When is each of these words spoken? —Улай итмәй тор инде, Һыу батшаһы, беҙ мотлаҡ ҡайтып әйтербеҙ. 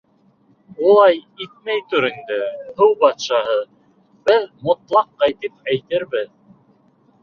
—Улай 0.91 1.19
итмәй 1.47 1.83
тор 1.91 2.07
инде, 2.09 2.39
Һыу 2.81 2.97
батшаһы, 3.05 3.61
беҙ 4.33 4.51
мотлаҡ 4.71 5.17
ҡайтып 5.23 5.73
әйтербеҙ. 5.75 6.39